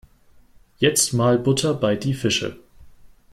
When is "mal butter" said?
1.13-1.75